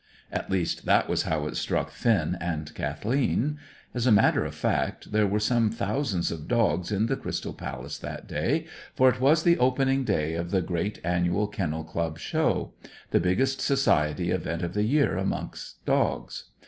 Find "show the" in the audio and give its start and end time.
12.17-13.19